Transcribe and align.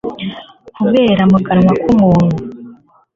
kubera 0.75 1.23
mu 1.31 1.39
kanwa 1.47 1.73
k'umuntu 1.81 2.39